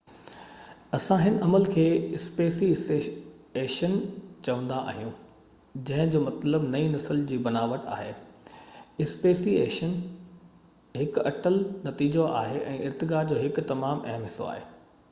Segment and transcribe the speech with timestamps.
[0.97, 1.83] اسان هن عمل کي
[2.19, 3.93] اسپيسي ايشن
[4.47, 5.13] چوندا آهيون
[5.91, 8.09] جنهن جو مطلب نئي نسلن جو بناوٽ آهي
[9.07, 9.95] اسپيسي ايشن
[11.03, 14.69] هڪ اٽل نتيجو آهي ۽ ارتقا جو هڪ تمام اهم حصو آهي